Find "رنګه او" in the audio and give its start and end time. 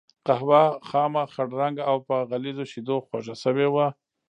1.61-1.97